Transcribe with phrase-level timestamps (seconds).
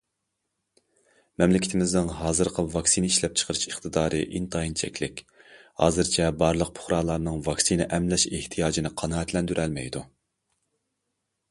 [1.41, 5.23] مەملىكىتىمىزنىڭ ھازىرقى ۋاكسىنا ئىشلەپچىقىرىش ئىقتىدارى ئىنتايىن چەكلىك،
[5.83, 10.07] ھازىرچە بارلىق پۇقرانىڭ ۋاكسىنا ئەملەش ئېھتىياجىنى قانائەتلەندۈرەلمەيدۇ.